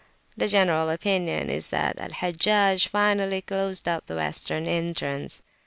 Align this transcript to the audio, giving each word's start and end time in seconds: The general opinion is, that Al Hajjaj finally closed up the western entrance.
The 0.35 0.47
general 0.47 0.89
opinion 0.89 1.51
is, 1.51 1.69
that 1.69 1.99
Al 1.99 2.09
Hajjaj 2.09 2.87
finally 2.87 3.43
closed 3.43 3.87
up 3.87 4.07
the 4.07 4.15
western 4.15 4.65
entrance. 4.65 5.43